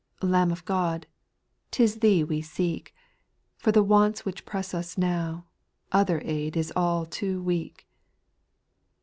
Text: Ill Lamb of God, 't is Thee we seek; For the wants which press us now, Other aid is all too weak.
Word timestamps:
Ill 0.23 0.29
Lamb 0.29 0.51
of 0.51 0.65
God, 0.65 1.05
't 1.71 1.83
is 1.83 1.99
Thee 1.99 2.23
we 2.23 2.41
seek; 2.41 2.95
For 3.59 3.71
the 3.71 3.83
wants 3.83 4.25
which 4.25 4.45
press 4.47 4.73
us 4.73 4.97
now, 4.97 5.45
Other 5.91 6.23
aid 6.25 6.57
is 6.57 6.73
all 6.75 7.05
too 7.05 7.39
weak. 7.39 7.87